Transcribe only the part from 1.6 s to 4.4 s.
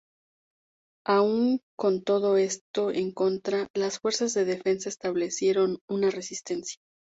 con todo esto en contra, las Fuerzas